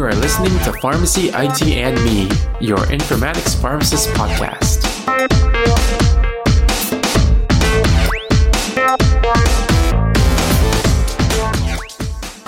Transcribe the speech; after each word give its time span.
You 0.00 0.06
are 0.06 0.14
listening 0.14 0.58
to 0.60 0.72
Pharmacy 0.80 1.28
IT 1.28 1.60
and 1.62 1.94
Me, 2.06 2.22
your 2.58 2.78
informatics 2.86 3.54
pharmacist 3.60 4.08
podcast. 4.14 4.82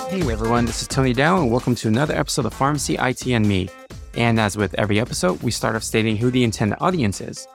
Hey 0.08 0.32
everyone, 0.32 0.64
this 0.64 0.80
is 0.80 0.88
Tony 0.88 1.12
Dao, 1.12 1.42
and 1.42 1.50
welcome 1.50 1.74
to 1.74 1.88
another 1.88 2.14
episode 2.14 2.46
of 2.46 2.54
Pharmacy 2.54 2.96
IT 2.98 3.26
and 3.26 3.46
Me. 3.46 3.68
And 4.14 4.40
as 4.40 4.56
with 4.56 4.72
every 4.76 4.98
episode, 4.98 5.42
we 5.42 5.50
start 5.50 5.76
off 5.76 5.82
stating 5.82 6.16
who 6.16 6.30
the 6.30 6.44
intended 6.44 6.78
audience 6.80 7.20
is. 7.20 7.46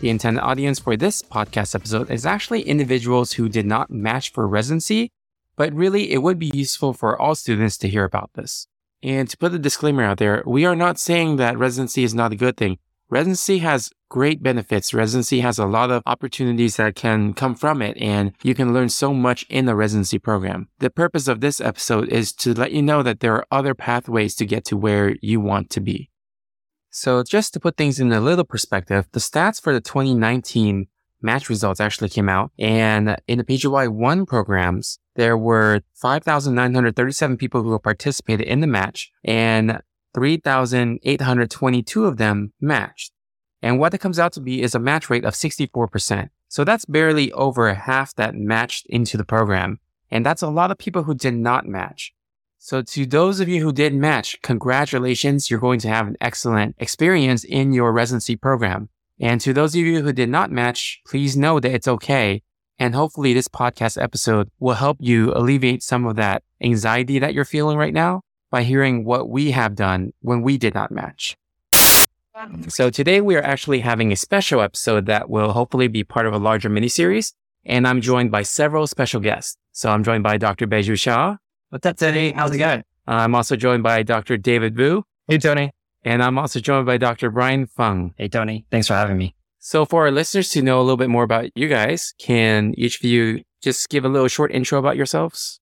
The 0.00 0.10
intended 0.10 0.42
audience 0.42 0.80
for 0.80 0.96
this 0.96 1.22
podcast 1.22 1.76
episode 1.76 2.10
is 2.10 2.26
actually 2.26 2.62
individuals 2.62 3.30
who 3.30 3.48
did 3.48 3.66
not 3.66 3.88
match 3.88 4.32
for 4.32 4.48
residency, 4.48 5.12
but 5.54 5.72
really 5.72 6.10
it 6.10 6.24
would 6.24 6.40
be 6.40 6.50
useful 6.52 6.92
for 6.92 7.16
all 7.16 7.36
students 7.36 7.78
to 7.78 7.88
hear 7.88 8.02
about 8.02 8.32
this. 8.34 8.66
And 9.04 9.28
to 9.28 9.36
put 9.36 9.52
a 9.52 9.58
disclaimer 9.58 10.02
out 10.02 10.16
there, 10.16 10.42
we 10.46 10.64
are 10.64 10.74
not 10.74 10.98
saying 10.98 11.36
that 11.36 11.58
residency 11.58 12.04
is 12.04 12.14
not 12.14 12.32
a 12.32 12.36
good 12.36 12.56
thing. 12.56 12.78
Residency 13.10 13.58
has 13.58 13.90
great 14.08 14.42
benefits. 14.42 14.94
Residency 14.94 15.40
has 15.40 15.58
a 15.58 15.66
lot 15.66 15.90
of 15.90 16.02
opportunities 16.06 16.76
that 16.76 16.94
can 16.94 17.34
come 17.34 17.54
from 17.54 17.82
it, 17.82 17.98
and 17.98 18.32
you 18.42 18.54
can 18.54 18.72
learn 18.72 18.88
so 18.88 19.12
much 19.12 19.44
in 19.50 19.66
the 19.66 19.76
residency 19.76 20.18
program. 20.18 20.68
The 20.78 20.88
purpose 20.88 21.28
of 21.28 21.42
this 21.42 21.60
episode 21.60 22.08
is 22.08 22.32
to 22.32 22.54
let 22.54 22.72
you 22.72 22.80
know 22.80 23.02
that 23.02 23.20
there 23.20 23.34
are 23.34 23.46
other 23.50 23.74
pathways 23.74 24.34
to 24.36 24.46
get 24.46 24.64
to 24.66 24.76
where 24.76 25.16
you 25.20 25.38
want 25.38 25.68
to 25.70 25.80
be. 25.80 26.10
So 26.88 27.22
just 27.22 27.52
to 27.52 27.60
put 27.60 27.76
things 27.76 28.00
in 28.00 28.10
a 28.10 28.20
little 28.20 28.44
perspective, 28.44 29.06
the 29.12 29.20
stats 29.20 29.60
for 29.60 29.74
the 29.74 29.82
2019 29.82 30.86
match 31.20 31.50
results 31.50 31.80
actually 31.80 32.08
came 32.08 32.30
out. 32.30 32.52
And 32.58 33.16
in 33.28 33.36
the 33.36 33.44
PGY1 33.44 34.26
programs, 34.26 34.98
there 35.16 35.36
were 35.36 35.82
5,937 35.94 37.36
people 37.36 37.62
who 37.62 37.78
participated 37.78 38.46
in 38.46 38.60
the 38.60 38.66
match 38.66 39.10
and 39.24 39.80
3,822 40.14 42.04
of 42.04 42.16
them 42.16 42.52
matched. 42.60 43.12
And 43.62 43.78
what 43.78 43.94
it 43.94 43.98
comes 43.98 44.18
out 44.18 44.32
to 44.34 44.40
be 44.40 44.62
is 44.62 44.74
a 44.74 44.78
match 44.78 45.08
rate 45.08 45.24
of 45.24 45.34
64%. 45.34 46.28
So 46.48 46.64
that's 46.64 46.84
barely 46.84 47.32
over 47.32 47.72
half 47.74 48.14
that 48.14 48.34
matched 48.34 48.86
into 48.88 49.16
the 49.16 49.24
program. 49.24 49.80
And 50.10 50.24
that's 50.24 50.42
a 50.42 50.48
lot 50.48 50.70
of 50.70 50.78
people 50.78 51.02
who 51.02 51.14
did 51.14 51.34
not 51.34 51.66
match. 51.66 52.12
So 52.58 52.82
to 52.82 53.06
those 53.06 53.40
of 53.40 53.48
you 53.48 53.62
who 53.62 53.72
did 53.72 53.94
match, 53.94 54.40
congratulations. 54.42 55.50
You're 55.50 55.60
going 55.60 55.80
to 55.80 55.88
have 55.88 56.06
an 56.06 56.16
excellent 56.20 56.76
experience 56.78 57.44
in 57.44 57.72
your 57.72 57.92
residency 57.92 58.36
program. 58.36 58.88
And 59.20 59.40
to 59.42 59.52
those 59.52 59.74
of 59.74 59.80
you 59.80 60.02
who 60.02 60.12
did 60.12 60.28
not 60.28 60.50
match, 60.50 61.00
please 61.06 61.36
know 61.36 61.60
that 61.60 61.72
it's 61.72 61.88
okay. 61.88 62.42
And 62.78 62.94
hopefully 62.94 63.32
this 63.32 63.48
podcast 63.48 64.02
episode 64.02 64.50
will 64.58 64.74
help 64.74 64.98
you 65.00 65.32
alleviate 65.34 65.82
some 65.82 66.06
of 66.06 66.16
that 66.16 66.42
anxiety 66.60 67.18
that 67.18 67.34
you're 67.34 67.44
feeling 67.44 67.76
right 67.76 67.94
now 67.94 68.22
by 68.50 68.62
hearing 68.62 69.04
what 69.04 69.28
we 69.28 69.52
have 69.52 69.74
done 69.74 70.12
when 70.20 70.42
we 70.42 70.58
did 70.58 70.74
not 70.74 70.90
match. 70.90 71.36
So 72.68 72.90
today 72.90 73.20
we 73.20 73.36
are 73.36 73.42
actually 73.42 73.80
having 73.80 74.10
a 74.10 74.16
special 74.16 74.60
episode 74.60 75.06
that 75.06 75.30
will 75.30 75.52
hopefully 75.52 75.86
be 75.86 76.02
part 76.02 76.26
of 76.26 76.34
a 76.34 76.38
larger 76.38 76.68
mini 76.68 76.88
series. 76.88 77.32
And 77.64 77.86
I'm 77.86 78.00
joined 78.00 78.30
by 78.30 78.42
several 78.42 78.86
special 78.86 79.20
guests. 79.20 79.56
So 79.72 79.90
I'm 79.90 80.04
joined 80.04 80.24
by 80.24 80.36
Dr. 80.36 80.66
Beju 80.66 80.98
Shah. 80.98 81.36
What's 81.70 81.86
up, 81.86 81.96
Tony? 81.96 82.32
How's 82.32 82.54
it 82.54 82.58
going? 82.58 82.82
I'm 83.06 83.34
also 83.34 83.56
joined 83.56 83.82
by 83.82 84.02
Dr. 84.02 84.36
David 84.36 84.76
Vu. 84.76 85.04
Hey, 85.28 85.38
Tony. 85.38 85.70
And 86.02 86.22
I'm 86.22 86.38
also 86.38 86.60
joined 86.60 86.86
by 86.86 86.98
Dr. 86.98 87.30
Brian 87.30 87.66
Fung. 87.66 88.14
Hey, 88.18 88.28
Tony. 88.28 88.66
Thanks 88.70 88.88
for 88.88 88.94
having 88.94 89.16
me. 89.16 89.34
So 89.66 89.86
for 89.86 90.04
our 90.04 90.10
listeners 90.10 90.50
to 90.50 90.60
know 90.60 90.78
a 90.78 90.82
little 90.82 90.98
bit 90.98 91.08
more 91.08 91.22
about 91.22 91.48
you 91.54 91.68
guys, 91.68 92.12
can 92.18 92.74
each 92.76 92.98
of 92.98 93.04
you 93.04 93.44
just 93.62 93.88
give 93.88 94.04
a 94.04 94.10
little 94.10 94.28
short 94.28 94.52
intro 94.52 94.78
about 94.78 94.94
yourselves? 94.94 95.58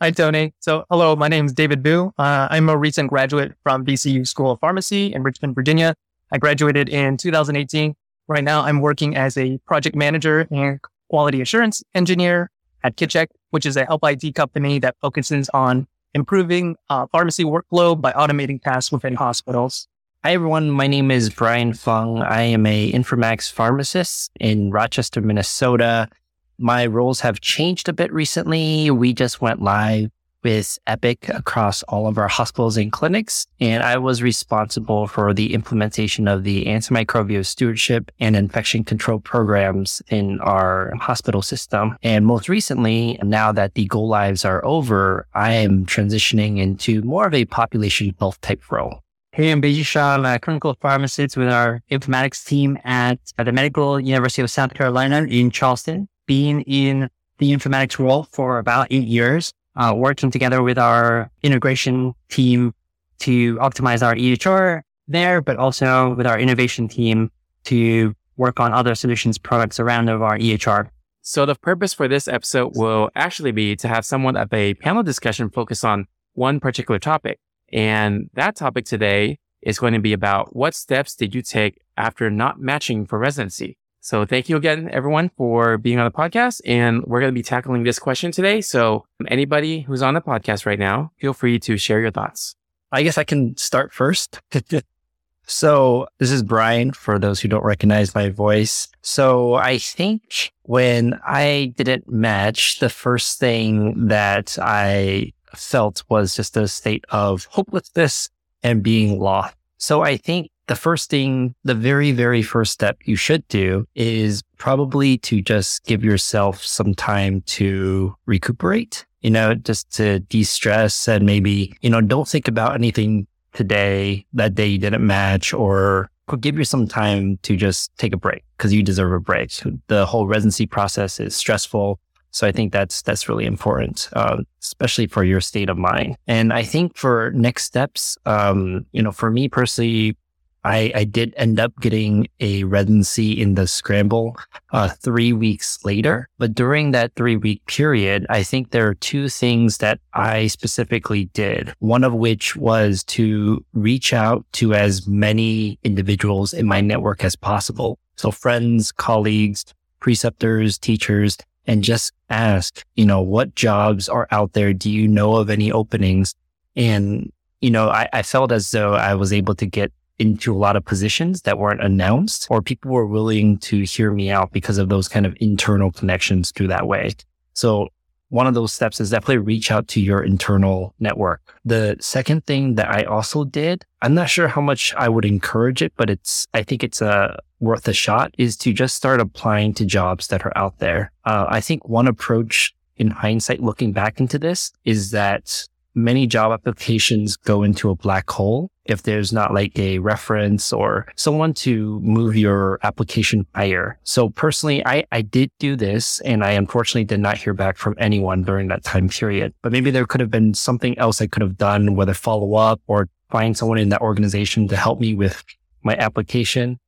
Hi, 0.00 0.12
Tony. 0.12 0.54
So, 0.60 0.84
hello, 0.88 1.16
my 1.16 1.26
name 1.26 1.46
is 1.46 1.52
David 1.52 1.82
Vu. 1.82 2.12
Uh, 2.16 2.46
I'm 2.48 2.68
a 2.68 2.76
recent 2.76 3.10
graduate 3.10 3.54
from 3.64 3.84
VCU 3.84 4.24
School 4.24 4.52
of 4.52 4.60
Pharmacy 4.60 5.12
in 5.12 5.24
Richmond, 5.24 5.56
Virginia. 5.56 5.96
I 6.30 6.38
graduated 6.38 6.88
in 6.88 7.16
2018. 7.16 7.96
Right 8.28 8.44
now, 8.44 8.62
I'm 8.62 8.80
working 8.80 9.16
as 9.16 9.36
a 9.36 9.58
project 9.66 9.96
manager 9.96 10.46
and 10.52 10.78
quality 11.08 11.40
assurance 11.40 11.82
engineer 11.92 12.52
at 12.84 12.94
KitCheck, 12.94 13.26
which 13.50 13.66
is 13.66 13.76
a 13.76 13.84
help 13.84 14.02
IT 14.04 14.32
company 14.36 14.78
that 14.78 14.94
focuses 15.00 15.48
on 15.48 15.88
improving 16.14 16.76
uh, 16.88 17.08
pharmacy 17.10 17.42
workflow 17.42 18.00
by 18.00 18.12
automating 18.12 18.62
tasks 18.62 18.92
within 18.92 19.16
hospitals. 19.16 19.88
Hi, 20.22 20.34
everyone. 20.34 20.70
My 20.70 20.86
name 20.86 21.10
is 21.10 21.30
Brian 21.30 21.72
Fung. 21.72 22.20
I 22.20 22.42
am 22.42 22.66
a 22.66 22.92
Informatics 22.92 23.50
pharmacist 23.50 24.30
in 24.38 24.70
Rochester, 24.70 25.22
Minnesota. 25.22 26.10
My 26.58 26.84
roles 26.84 27.20
have 27.20 27.40
changed 27.40 27.88
a 27.88 27.94
bit 27.94 28.12
recently. 28.12 28.90
We 28.90 29.14
just 29.14 29.40
went 29.40 29.62
live 29.62 30.10
with 30.44 30.78
Epic 30.86 31.30
across 31.30 31.82
all 31.84 32.06
of 32.06 32.18
our 32.18 32.28
hospitals 32.28 32.76
and 32.76 32.92
clinics. 32.92 33.46
And 33.60 33.82
I 33.82 33.96
was 33.96 34.22
responsible 34.22 35.06
for 35.06 35.32
the 35.32 35.54
implementation 35.54 36.28
of 36.28 36.44
the 36.44 36.66
antimicrobial 36.66 37.46
stewardship 37.46 38.10
and 38.20 38.36
infection 38.36 38.84
control 38.84 39.20
programs 39.20 40.02
in 40.08 40.38
our 40.40 40.92
hospital 41.00 41.40
system. 41.40 41.96
And 42.02 42.26
most 42.26 42.46
recently, 42.46 43.18
now 43.22 43.52
that 43.52 43.72
the 43.72 43.86
go 43.86 44.02
lives 44.02 44.44
are 44.44 44.62
over, 44.66 45.26
I 45.32 45.52
am 45.52 45.86
transitioning 45.86 46.58
into 46.58 47.00
more 47.00 47.26
of 47.26 47.32
a 47.32 47.46
population 47.46 48.14
health 48.18 48.38
type 48.42 48.70
role. 48.70 49.00
Hey, 49.40 49.52
I'm 49.52 49.62
Beju 49.62 49.86
Shah. 49.86 50.16
I'm 50.16 50.26
a 50.26 50.38
clinical 50.38 50.76
pharmacist 50.82 51.34
with 51.34 51.48
our 51.48 51.80
informatics 51.90 52.44
team 52.44 52.76
at, 52.84 53.18
at 53.38 53.46
the 53.46 53.52
Medical 53.52 53.98
University 53.98 54.42
of 54.42 54.50
South 54.50 54.74
Carolina 54.74 55.22
in 55.22 55.50
Charleston. 55.50 56.10
Been 56.26 56.60
in 56.66 57.08
the 57.38 57.50
informatics 57.50 57.98
role 57.98 58.24
for 58.24 58.58
about 58.58 58.88
eight 58.90 59.06
years 59.06 59.54
uh, 59.76 59.94
working 59.96 60.30
together 60.30 60.62
with 60.62 60.76
our 60.76 61.30
integration 61.42 62.12
team 62.28 62.74
to 63.20 63.56
optimize 63.56 64.06
our 64.06 64.14
EHR 64.14 64.82
there, 65.08 65.40
but 65.40 65.56
also 65.56 66.14
with 66.16 66.26
our 66.26 66.38
innovation 66.38 66.86
team 66.86 67.30
to 67.64 68.14
work 68.36 68.60
on 68.60 68.74
other 68.74 68.94
solutions 68.94 69.38
products 69.38 69.80
around 69.80 70.10
of 70.10 70.20
our 70.20 70.36
EHR. 70.36 70.90
So 71.22 71.46
the 71.46 71.54
purpose 71.54 71.94
for 71.94 72.08
this 72.08 72.28
episode 72.28 72.76
will 72.76 73.08
actually 73.14 73.52
be 73.52 73.74
to 73.76 73.88
have 73.88 74.04
somewhat 74.04 74.36
of 74.36 74.52
a 74.52 74.74
panel 74.74 75.02
discussion 75.02 75.48
focus 75.48 75.82
on 75.82 76.08
one 76.34 76.60
particular 76.60 76.98
topic. 76.98 77.40
And 77.72 78.30
that 78.34 78.56
topic 78.56 78.84
today 78.84 79.38
is 79.62 79.78
going 79.78 79.92
to 79.92 80.00
be 80.00 80.12
about 80.12 80.54
what 80.56 80.74
steps 80.74 81.14
did 81.14 81.34
you 81.34 81.42
take 81.42 81.80
after 81.96 82.30
not 82.30 82.60
matching 82.60 83.06
for 83.06 83.18
residency? 83.18 83.76
So 84.02 84.24
thank 84.24 84.48
you 84.48 84.56
again, 84.56 84.88
everyone, 84.92 85.30
for 85.36 85.76
being 85.76 85.98
on 85.98 86.06
the 86.06 86.10
podcast. 86.10 86.62
And 86.64 87.02
we're 87.04 87.20
going 87.20 87.32
to 87.32 87.38
be 87.38 87.42
tackling 87.42 87.82
this 87.82 87.98
question 87.98 88.32
today. 88.32 88.62
So 88.62 89.04
anybody 89.28 89.82
who's 89.82 90.02
on 90.02 90.14
the 90.14 90.22
podcast 90.22 90.64
right 90.64 90.78
now, 90.78 91.12
feel 91.18 91.34
free 91.34 91.58
to 91.60 91.76
share 91.76 92.00
your 92.00 92.10
thoughts. 92.10 92.54
I 92.92 93.02
guess 93.02 93.18
I 93.18 93.24
can 93.24 93.56
start 93.58 93.92
first. 93.92 94.40
so 95.46 96.08
this 96.18 96.30
is 96.30 96.42
Brian 96.42 96.92
for 96.92 97.18
those 97.18 97.40
who 97.40 97.48
don't 97.48 97.62
recognize 97.62 98.14
my 98.14 98.30
voice. 98.30 98.88
So 99.02 99.54
I 99.54 99.76
think 99.76 100.52
when 100.62 101.20
I 101.26 101.74
didn't 101.76 102.08
match, 102.08 102.78
the 102.78 102.88
first 102.88 103.38
thing 103.38 104.06
that 104.08 104.56
I 104.60 105.34
felt 105.56 106.02
was 106.08 106.34
just 106.34 106.56
a 106.56 106.68
state 106.68 107.04
of 107.10 107.46
hopelessness 107.46 108.28
and 108.62 108.82
being 108.82 109.18
lost. 109.18 109.54
So 109.78 110.02
I 110.02 110.16
think 110.16 110.50
the 110.66 110.76
first 110.76 111.10
thing, 111.10 111.54
the 111.64 111.74
very, 111.74 112.12
very 112.12 112.42
first 112.42 112.72
step 112.72 112.98
you 113.04 113.16
should 113.16 113.46
do 113.48 113.86
is 113.94 114.42
probably 114.58 115.18
to 115.18 115.40
just 115.40 115.84
give 115.84 116.04
yourself 116.04 116.62
some 116.62 116.94
time 116.94 117.40
to 117.46 118.14
recuperate, 118.26 119.06
you 119.22 119.30
know, 119.30 119.54
just 119.54 119.90
to 119.96 120.20
de 120.20 120.44
stress 120.44 121.08
and 121.08 121.26
maybe, 121.26 121.74
you 121.80 121.90
know, 121.90 122.00
don't 122.00 122.28
think 122.28 122.46
about 122.46 122.74
anything 122.74 123.26
today, 123.52 124.24
that 124.32 124.54
day 124.54 124.66
you 124.66 124.78
didn't 124.78 125.04
match, 125.04 125.52
or 125.52 126.10
give 126.38 126.56
you 126.56 126.64
some 126.64 126.86
time 126.86 127.36
to 127.42 127.56
just 127.56 127.90
take 127.98 128.12
a 128.12 128.16
break 128.16 128.44
because 128.56 128.72
you 128.72 128.82
deserve 128.82 129.12
a 129.12 129.18
break. 129.18 129.52
The 129.88 130.06
whole 130.06 130.28
residency 130.28 130.66
process 130.66 131.18
is 131.18 131.34
stressful. 131.34 131.98
So 132.30 132.46
I 132.46 132.52
think 132.52 132.72
that's 132.72 133.02
that's 133.02 133.28
really 133.28 133.46
important, 133.46 134.08
uh, 134.12 134.38
especially 134.62 135.06
for 135.06 135.24
your 135.24 135.40
state 135.40 135.68
of 135.68 135.76
mind. 135.78 136.16
And 136.26 136.52
I 136.52 136.62
think 136.62 136.96
for 136.96 137.32
next 137.34 137.64
steps, 137.64 138.16
um, 138.26 138.86
you 138.92 139.02
know, 139.02 139.12
for 139.12 139.30
me 139.30 139.48
personally, 139.48 140.16
I, 140.64 140.92
I 140.94 141.04
did 141.04 141.32
end 141.36 141.58
up 141.58 141.72
getting 141.80 142.28
a 142.38 142.64
residency 142.64 143.40
in 143.40 143.54
the 143.54 143.66
scramble 143.66 144.36
uh, 144.72 144.88
three 144.88 145.32
weeks 145.32 145.84
later. 145.84 146.28
But 146.38 146.54
during 146.54 146.90
that 146.90 147.14
three 147.14 147.36
week 147.36 147.64
period, 147.66 148.26
I 148.28 148.42
think 148.42 148.70
there 148.70 148.86
are 148.86 148.94
two 148.94 149.28
things 149.28 149.78
that 149.78 150.00
I 150.12 150.48
specifically 150.48 151.26
did. 151.26 151.72
One 151.78 152.04
of 152.04 152.12
which 152.12 152.56
was 152.56 153.04
to 153.04 153.64
reach 153.72 154.12
out 154.12 154.44
to 154.52 154.74
as 154.74 155.06
many 155.06 155.78
individuals 155.82 156.52
in 156.52 156.66
my 156.66 156.80
network 156.80 157.24
as 157.24 157.36
possible. 157.36 157.98
So 158.16 158.30
friends, 158.30 158.92
colleagues, 158.92 159.64
preceptors, 160.00 160.78
teachers, 160.78 161.38
and 161.66 161.84
just 161.84 162.12
ask, 162.28 162.84
you 162.96 163.04
know, 163.04 163.20
what 163.20 163.54
jobs 163.54 164.08
are 164.08 164.28
out 164.30 164.52
there? 164.52 164.72
Do 164.72 164.90
you 164.90 165.06
know 165.06 165.36
of 165.36 165.50
any 165.50 165.70
openings? 165.70 166.34
And, 166.76 167.32
you 167.60 167.70
know, 167.70 167.90
I, 167.90 168.08
I 168.12 168.22
felt 168.22 168.52
as 168.52 168.70
though 168.70 168.94
I 168.94 169.14
was 169.14 169.32
able 169.32 169.54
to 169.56 169.66
get 169.66 169.92
into 170.18 170.54
a 170.54 170.58
lot 170.58 170.76
of 170.76 170.84
positions 170.84 171.42
that 171.42 171.58
weren't 171.58 171.82
announced 171.82 172.46
or 172.50 172.60
people 172.60 172.90
were 172.90 173.06
willing 173.06 173.56
to 173.58 173.82
hear 173.82 174.12
me 174.12 174.30
out 174.30 174.52
because 174.52 174.76
of 174.76 174.90
those 174.90 175.08
kind 175.08 175.24
of 175.24 175.34
internal 175.40 175.90
connections 175.90 176.52
through 176.52 176.68
that 176.68 176.86
way. 176.86 177.10
So 177.54 177.88
one 178.30 178.46
of 178.46 178.54
those 178.54 178.72
steps 178.72 179.00
is 179.00 179.10
definitely 179.10 179.38
reach 179.38 179.70
out 179.70 179.86
to 179.88 180.00
your 180.00 180.22
internal 180.22 180.94
network. 180.98 181.58
The 181.64 181.96
second 182.00 182.46
thing 182.46 182.76
that 182.76 182.88
I 182.88 183.02
also 183.04 183.44
did, 183.44 183.84
I'm 184.02 184.14
not 184.14 184.30
sure 184.30 184.48
how 184.48 184.60
much 184.60 184.94
I 184.96 185.08
would 185.08 185.24
encourage 185.24 185.82
it, 185.82 185.92
but 185.96 186.08
it's, 186.08 186.46
I 186.54 186.62
think 186.62 186.82
it's 186.82 187.02
a 187.02 187.10
uh, 187.10 187.36
worth 187.60 187.86
a 187.86 187.92
shot 187.92 188.34
is 188.38 188.56
to 188.56 188.72
just 188.72 188.96
start 188.96 189.20
applying 189.20 189.74
to 189.74 189.84
jobs 189.84 190.28
that 190.28 190.46
are 190.46 190.56
out 190.56 190.78
there. 190.78 191.12
Uh, 191.26 191.44
I 191.48 191.60
think 191.60 191.86
one 191.86 192.08
approach 192.08 192.74
in 192.96 193.10
hindsight, 193.10 193.60
looking 193.60 193.92
back 193.92 194.18
into 194.18 194.38
this 194.38 194.72
is 194.84 195.10
that 195.10 195.66
many 195.94 196.26
job 196.26 196.52
applications 196.52 197.36
go 197.36 197.62
into 197.62 197.90
a 197.90 197.94
black 197.94 198.30
hole 198.30 198.70
if 198.90 199.02
there's 199.02 199.32
not 199.32 199.54
like 199.54 199.78
a 199.78 199.98
reference 199.98 200.72
or 200.72 201.06
someone 201.16 201.54
to 201.54 202.00
move 202.00 202.36
your 202.36 202.78
application 202.82 203.46
higher. 203.54 203.98
So 204.04 204.30
personally, 204.30 204.84
I, 204.86 205.04
I 205.12 205.22
did 205.22 205.50
do 205.58 205.76
this 205.76 206.20
and 206.20 206.44
I 206.44 206.52
unfortunately 206.52 207.04
did 207.04 207.20
not 207.20 207.38
hear 207.38 207.54
back 207.54 207.76
from 207.76 207.94
anyone 207.98 208.42
during 208.42 208.68
that 208.68 208.84
time 208.84 209.08
period, 209.08 209.54
but 209.62 209.72
maybe 209.72 209.90
there 209.90 210.06
could 210.06 210.20
have 210.20 210.30
been 210.30 210.54
something 210.54 210.98
else 210.98 211.20
I 211.20 211.26
could 211.26 211.42
have 211.42 211.56
done, 211.56 211.96
whether 211.96 212.14
follow 212.14 212.54
up 212.54 212.80
or 212.86 213.08
find 213.30 213.56
someone 213.56 213.78
in 213.78 213.90
that 213.90 214.00
organization 214.00 214.68
to 214.68 214.76
help 214.76 215.00
me 215.00 215.14
with 215.14 215.44
my 215.82 215.96
application. 215.96 216.78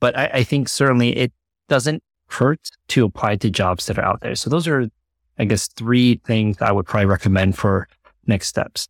But 0.00 0.18
I, 0.18 0.30
I 0.34 0.44
think 0.44 0.68
certainly 0.68 1.16
it 1.16 1.32
doesn't 1.68 2.02
hurt 2.28 2.60
to 2.88 3.04
apply 3.04 3.36
to 3.36 3.50
jobs 3.50 3.86
that 3.86 3.98
are 3.98 4.04
out 4.04 4.20
there. 4.20 4.34
So 4.34 4.50
those 4.50 4.66
are, 4.66 4.88
I 5.38 5.44
guess, 5.44 5.68
three 5.68 6.20
things 6.24 6.56
I 6.60 6.72
would 6.72 6.86
probably 6.86 7.06
recommend 7.06 7.58
for 7.58 7.88
next 8.26 8.48
steps. 8.48 8.88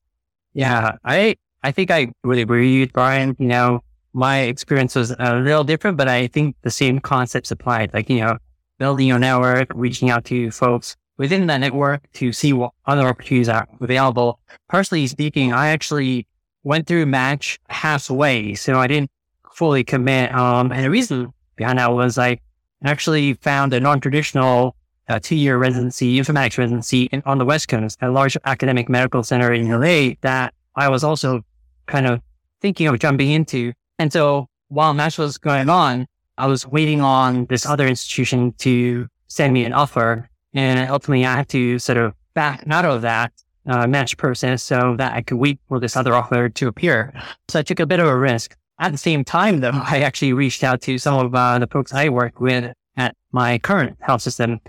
Yeah, 0.53 0.97
I 1.05 1.37
I 1.63 1.73
think 1.73 1.91
I 1.91 2.13
would 2.25 2.39
agree 2.39 2.81
with 2.81 2.93
Brian. 2.93 3.37
You 3.39 3.49
know, 3.49 3.81
my 4.13 4.41
experience 4.41 4.95
was 4.95 5.15
a 5.19 5.37
little 5.37 5.65
different, 5.65 5.97
but 5.97 6.09
I 6.09 6.27
think 6.27 6.57
the 6.63 6.71
same 6.71 7.01
concepts 7.01 7.51
applied. 7.51 7.93
Like 7.93 8.09
you 8.09 8.21
know, 8.21 8.39
building 8.79 9.07
your 9.07 9.19
network, 9.19 9.69
reaching 9.75 10.11
out 10.11 10.25
to 10.27 10.51
folks 10.51 10.97
within 11.19 11.47
that 11.49 11.59
network 11.59 12.11
to 12.15 12.33
see 12.33 12.53
what 12.53 12.73
other 12.87 13.07
opportunities 13.07 13.49
are 13.49 13.69
available. 13.81 14.41
Personally 14.69 15.07
speaking, 15.07 15.53
I 15.53 15.69
actually 15.69 16.27
went 16.65 16.87
through 16.87 17.07
match 17.07 17.59
halfway, 17.69 18.55
so 18.55 18.79
I 18.79 18.87
didn't 18.87 19.11
fully 19.53 19.85
commit. 19.85 20.35
Um, 20.35 20.73
and 20.73 20.85
the 20.85 20.91
reason 20.91 21.33
behind 21.57 21.79
that 21.79 21.93
was 21.93 22.17
I 22.17 22.39
actually 22.85 23.35
found 23.35 23.75
a 23.75 23.81
non-traditional 23.81 24.75
a 25.11 25.19
two-year 25.19 25.59
residency, 25.59 26.19
informatics 26.19 26.57
residency 26.57 27.05
in, 27.13 27.21
on 27.27 27.39
the 27.39 27.45
West 27.45 27.69
Coast, 27.69 27.99
at 28.01 28.09
a 28.09 28.13
large 28.13 28.37
academic 28.45 28.89
medical 28.89 29.23
center 29.25 29.53
in 29.53 29.69
LA 29.69 30.15
that 30.21 30.55
I 30.77 30.89
was 30.89 31.03
also 31.03 31.43
kind 31.91 32.07
of 32.07 32.21
thinking 32.61 32.87
of 32.87 32.99
jumping 32.99 33.31
into. 33.31 33.73
And 33.99 34.13
so 34.13 34.47
while 34.69 34.95
match 34.95 35.19
was 35.19 35.37
going 35.37 35.69
on, 35.69 36.07
I 36.39 36.47
was 36.47 36.67
waiting 36.67 37.01
on 37.01 37.47
this 37.47 37.67
other 37.67 37.87
institution 37.87 38.53
to 38.59 39.09
send 39.27 39.53
me 39.53 39.65
an 39.65 39.73
offer. 39.73 40.31
And 40.55 40.91
ultimately 40.91 41.27
I 41.27 41.37
had 41.37 41.49
to 41.51 41.79
sort 41.79 41.99
of 41.99 42.15
back 42.35 42.65
out 42.71 42.85
of 42.85 43.03
that 43.03 43.33
uh, 43.67 43.87
match 43.87 44.17
process 44.17 44.63
so 44.63 44.95
that 44.97 45.13
I 45.13 45.23
could 45.23 45.37
wait 45.37 45.59
for 45.69 45.79
this 45.79 45.97
other 45.97 46.15
offer 46.15 46.49
to 46.49 46.69
appear. 46.69 47.13
So 47.49 47.59
I 47.59 47.63
took 47.63 47.81
a 47.81 47.87
bit 47.87 48.01
of 48.01 48.07
a 48.07 48.17
risk. 48.17 48.57
At 48.79 48.93
the 48.93 48.99
same 48.99 49.25
time, 49.25 49.61
though, 49.61 49.71
I 49.75 50.01
actually 50.01 50.33
reached 50.33 50.65
out 50.65 50.81
to 50.83 50.97
some 50.99 51.19
of 51.19 51.35
uh, 51.35 51.59
the 51.59 51.67
folks 51.67 51.93
I 51.93 52.09
work 52.09 52.41
with 52.41 52.73
at 52.97 53.17
my 53.33 53.59
current 53.59 53.97
health 54.01 54.23
system 54.23 54.61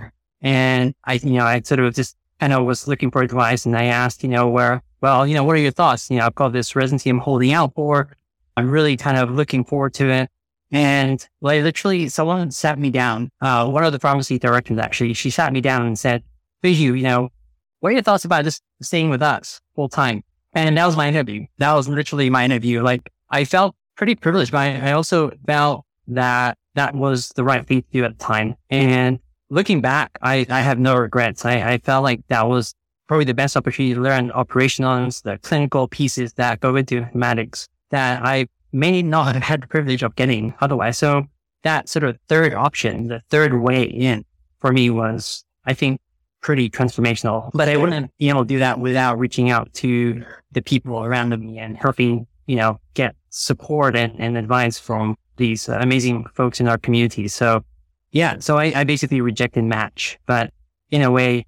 and 0.42 0.94
I, 1.06 1.14
you 1.14 1.34
know, 1.34 1.46
I 1.46 1.62
sort 1.62 1.80
of 1.80 1.94
just 1.94 2.18
kind 2.40 2.54
of 2.54 2.66
was 2.66 2.88
looking 2.88 3.12
for 3.12 3.22
advice 3.22 3.66
and 3.66 3.78
I 3.78 3.86
asked, 3.86 4.24
you 4.24 4.30
know, 4.30 4.48
where, 4.50 4.82
well, 5.02 5.26
you 5.26 5.34
know, 5.34 5.44
what 5.44 5.56
are 5.56 5.60
your 5.60 5.72
thoughts? 5.72 6.10
You 6.10 6.20
know, 6.20 6.28
I've 6.28 6.36
got 6.36 6.54
this 6.54 6.76
residency 6.76 7.10
I'm 7.10 7.20
holding 7.20 7.54
out 7.54 7.74
for. 7.74 8.16
I'm 8.56 8.70
really 8.70 8.98
kind 8.98 9.18
of 9.18 9.32
looking 9.32 9.64
forward 9.66 9.94
to 9.96 10.10
it. 10.10 10.30
And 10.72 11.28
like 11.42 11.64
literally 11.64 12.08
someone 12.08 12.52
sat 12.52 12.80
me 12.80 12.92
down. 12.92 13.30
Uh, 13.42 13.68
one 13.68 13.84
of 13.84 13.92
the 13.92 14.00
pharmacy 14.00 14.40
directors 14.40 14.78
actually, 14.78 15.14
she 15.14 15.30
sat 15.30 15.52
me 15.52 15.60
down 15.60 15.86
and 15.86 16.00
said, 16.00 16.24
Beju, 16.64 16.80
you 16.80 17.04
know, 17.04 17.30
what 17.80 17.90
are 17.90 17.94
your 17.94 18.04
thoughts 18.04 18.26
about 18.26 18.46
just 18.46 18.62
staying 18.82 19.10
with 19.10 19.22
us 19.22 19.60
full 19.76 19.90
time? 19.90 20.24
And 20.54 20.78
that 20.78 20.86
was 20.86 20.96
my 20.96 21.08
interview. 21.08 21.46
That 21.58 21.74
was 21.74 21.88
literally 21.88 22.30
my 22.30 22.46
interview. 22.46 22.82
Like 22.84 23.12
I 23.30 23.44
felt 23.44 23.76
pretty 23.98 24.16
privileged, 24.16 24.52
but 24.52 24.60
I, 24.60 24.90
I 24.90 24.92
also 24.94 25.32
felt 25.46 25.86
that 26.08 26.58
that 26.76 26.96
was 26.96 27.30
the 27.30 27.44
right 27.44 27.66
thing 27.66 27.82
to 27.82 27.88
do 27.92 28.04
at 28.06 28.18
the 28.18 28.24
time. 28.24 28.56
And 28.70 29.20
looking 29.50 29.82
back, 29.82 30.18
I, 30.22 30.46
I 30.50 30.62
have 30.62 30.80
no 30.80 30.96
regrets. 30.96 31.44
I, 31.44 31.74
I 31.74 31.78
felt 31.80 32.04
like 32.04 32.22
that 32.28 32.48
was 32.48 32.74
probably 33.12 33.26
the 33.26 33.34
best 33.34 33.58
opportunity 33.58 33.94
to 33.94 34.00
learn 34.00 34.30
operationals, 34.30 35.22
the 35.24 35.38
clinical 35.40 35.86
pieces 35.86 36.32
that 36.36 36.62
go 36.62 36.78
into 36.78 37.02
informatics 37.02 37.68
that 37.90 38.24
I 38.24 38.48
may 38.72 39.02
not 39.02 39.36
have 39.36 39.44
had 39.44 39.64
the 39.64 39.68
privilege 39.68 40.02
of 40.02 40.16
getting 40.16 40.54
otherwise. 40.62 40.98
So 40.98 41.26
that 41.64 41.90
sort 41.90 42.06
of 42.06 42.18
third 42.30 42.54
option, 42.54 43.10
the 43.10 43.22
third 43.30 43.60
way 43.60 43.84
in 43.84 44.24
for 44.60 44.72
me 44.72 44.90
was, 44.90 45.44
I 45.66 45.74
think, 45.74 46.00
pretty 46.40 46.70
transformational. 46.70 47.52
But 47.54 47.68
I 47.68 47.76
wouldn't 47.76 48.18
be 48.18 48.30
able 48.30 48.46
to 48.46 48.48
do 48.48 48.60
that 48.60 48.80
without 48.80 49.20
reaching 49.20 49.50
out 49.50 49.74
to 49.74 50.24
the 50.54 50.62
people 50.62 51.04
around 51.04 51.38
me 51.38 51.60
and 51.60 51.76
helping, 51.76 52.26
you 52.46 52.56
know, 52.56 52.80
get 52.94 53.14
support 53.30 53.98
and, 53.98 54.18
and 54.22 54.38
advice 54.38 54.80
from 54.80 55.18
these 55.36 55.68
uh, 55.68 55.78
amazing 55.82 56.28
folks 56.34 56.62
in 56.62 56.70
our 56.70 56.78
community. 56.78 57.28
So 57.28 57.62
yeah. 58.12 58.40
So 58.40 58.58
I, 58.58 58.72
I 58.74 58.84
basically 58.86 59.20
rejected 59.20 59.66
match, 59.66 60.18
but 60.28 60.54
in 60.92 61.02
a 61.02 61.12
way, 61.12 61.46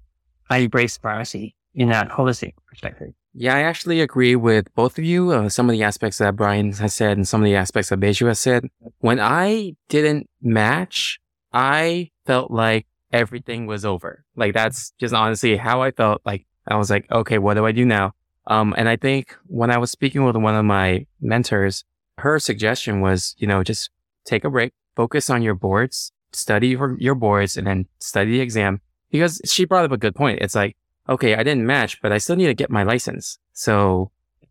I 0.50 0.58
embrace 0.58 0.98
privacy 0.98 1.56
in 1.74 1.88
that 1.88 2.08
holistic 2.10 2.54
perspective. 2.66 3.12
Yeah, 3.32 3.56
I 3.56 3.62
actually 3.62 4.00
agree 4.00 4.36
with 4.36 4.72
both 4.74 4.96
of 4.96 5.04
you. 5.04 5.32
Uh, 5.32 5.48
some 5.48 5.68
of 5.68 5.72
the 5.72 5.82
aspects 5.82 6.18
that 6.18 6.36
Brian 6.36 6.72
has 6.72 6.94
said 6.94 7.16
and 7.16 7.26
some 7.26 7.40
of 7.40 7.46
the 7.46 7.56
aspects 7.56 7.90
that 7.90 7.98
Beju 7.98 8.28
has 8.28 8.38
said. 8.38 8.68
When 9.00 9.18
I 9.18 9.74
didn't 9.88 10.30
match, 10.40 11.18
I 11.52 12.10
felt 12.26 12.52
like 12.52 12.86
everything 13.12 13.66
was 13.66 13.84
over. 13.84 14.24
Like 14.36 14.54
that's 14.54 14.92
just 15.00 15.14
honestly 15.14 15.56
how 15.56 15.82
I 15.82 15.90
felt. 15.90 16.22
Like 16.24 16.46
I 16.68 16.76
was 16.76 16.90
like, 16.90 17.10
okay, 17.10 17.38
what 17.38 17.54
do 17.54 17.66
I 17.66 17.72
do 17.72 17.84
now? 17.84 18.12
Um, 18.46 18.74
and 18.76 18.88
I 18.88 18.96
think 18.96 19.36
when 19.46 19.70
I 19.70 19.78
was 19.78 19.90
speaking 19.90 20.24
with 20.24 20.36
one 20.36 20.54
of 20.54 20.64
my 20.64 21.06
mentors, 21.20 21.84
her 22.18 22.38
suggestion 22.38 23.00
was, 23.00 23.34
you 23.38 23.46
know, 23.46 23.64
just 23.64 23.90
take 24.24 24.44
a 24.44 24.50
break, 24.50 24.72
focus 24.94 25.28
on 25.28 25.42
your 25.42 25.54
boards, 25.54 26.12
study 26.32 26.76
for 26.76 26.96
your 27.00 27.14
boards 27.14 27.56
and 27.56 27.66
then 27.66 27.86
study 27.98 28.32
the 28.32 28.40
exam 28.40 28.80
because 29.14 29.40
she 29.44 29.64
brought 29.64 29.84
up 29.84 29.92
a 29.92 29.96
good 29.96 30.16
point. 30.16 30.40
It's 30.40 30.56
like, 30.56 30.76
okay, 31.08 31.36
I 31.36 31.44
didn't 31.44 31.64
match, 31.64 32.02
but 32.02 32.10
I 32.10 32.18
still 32.18 32.34
need 32.34 32.48
to 32.48 32.54
get 32.54 32.68
my 32.68 32.82
license. 32.82 33.38
So 33.52 34.10